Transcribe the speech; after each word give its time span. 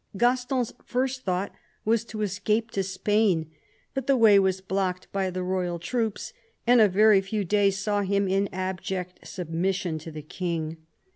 Gaston's 0.17 0.73
first 0.83 1.25
thought 1.25 1.53
was 1.85 2.03
to 2.05 2.23
escape 2.23 2.71
to 2.71 2.81
Spain, 2.81 3.51
but 3.93 4.07
the 4.07 4.17
way 4.17 4.39
was. 4.39 4.59
blocked 4.59 5.07
by 5.11 5.29
the 5.29 5.43
royal 5.43 5.77
troops, 5.77 6.33
and 6.65 6.81
a 6.81 6.89
very 6.89 7.21
few 7.21 7.45
days 7.45 7.77
saw 7.77 8.01
him 8.01 8.27
in 8.27 8.49
abject 8.51 9.27
submission 9.27 9.99
to 9.99 10.09
the 10.09 10.23
King. 10.23 10.77